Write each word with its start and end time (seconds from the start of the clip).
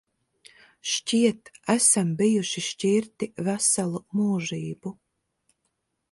Šķiet, 0.91 1.51
esam 1.73 2.15
bijuši 2.21 2.63
šķirti 2.67 3.27
veselu 3.49 4.01
mūžību. 4.21 4.95